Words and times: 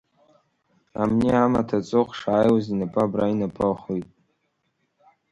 Амни 1.01 1.29
амаҭ 1.43 1.69
аҵыхә 1.77 2.13
шааиуаз 2.19 2.65
инапы 2.73 2.99
абра, 3.03 3.33
инапы 3.33 3.65
ахәит. 3.71 4.07